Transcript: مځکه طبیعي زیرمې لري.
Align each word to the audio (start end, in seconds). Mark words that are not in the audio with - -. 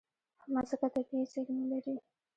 مځکه 0.53 0.87
طبیعي 0.93 1.25
زیرمې 1.31 1.65
لري. 1.71 1.93